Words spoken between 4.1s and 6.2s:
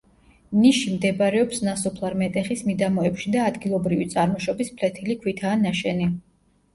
წარმოშობის ფლეთილი ქვითაა ნაშენი.